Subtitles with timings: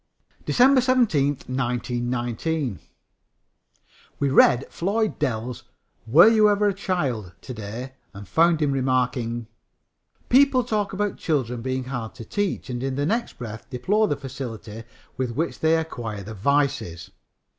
[0.45, 2.79] DECEMBER 17, 1919.
[4.17, 5.65] We read Floyd Dell's
[6.07, 7.33] Were You Ever a Child?
[7.41, 9.45] to day and found him remarking:
[10.27, 14.17] "People talk about children being hard to teach and in the next breath deplore the
[14.17, 14.85] facility
[15.17, 17.11] with which they acquire the 'vices.'